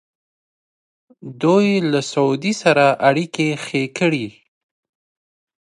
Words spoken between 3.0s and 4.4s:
اړیکې ښې کړې.